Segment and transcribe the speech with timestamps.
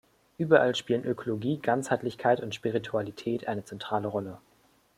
[0.39, 4.39] Überall spielen Ökologie, Ganzheitlichkeit und Spiritualität eine zentrale Rolle.